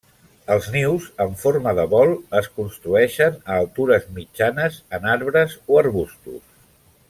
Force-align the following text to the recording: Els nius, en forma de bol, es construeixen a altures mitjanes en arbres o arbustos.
Els 0.53 0.69
nius, 0.75 1.03
en 1.25 1.35
forma 1.41 1.73
de 1.79 1.85
bol, 1.91 2.13
es 2.41 2.49
construeixen 2.55 3.37
a 3.37 3.61
altures 3.65 4.09
mitjanes 4.17 4.81
en 4.99 5.07
arbres 5.15 5.55
o 5.75 5.83
arbustos. 5.87 6.43